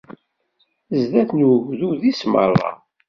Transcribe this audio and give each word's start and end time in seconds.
Sdat 1.01 1.29
n 1.37 1.41
ugdud-is 1.51 2.21
merra. 2.31 2.71